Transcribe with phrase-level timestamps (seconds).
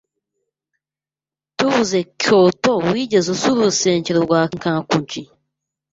[1.57, 5.23] Tuvuze Kyoto, wigeze usura urusengero rwa Kinkakuji?